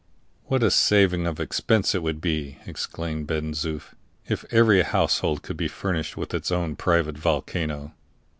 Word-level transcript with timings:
"What 0.45 0.63
a 0.63 0.71
saving 0.71 1.27
of 1.27 1.39
expense 1.39 1.93
it 1.93 2.01
would 2.01 2.21
be," 2.21 2.57
exclaimed 2.65 3.27
Ben 3.27 3.51
Zoof, 3.53 3.93
"if 4.27 4.43
every 4.51 4.81
household 4.81 5.43
could 5.43 5.57
be 5.57 5.67
furnished 5.67 6.17
with 6.17 6.33
its 6.33 6.51
own 6.51 6.75
private 6.75 7.19
volcano!" 7.19 7.93